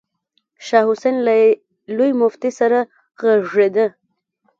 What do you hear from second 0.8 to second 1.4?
حسين له